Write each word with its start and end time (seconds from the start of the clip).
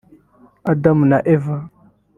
Adamu 0.71 1.03
na 1.11 1.17
Eva 1.35 1.57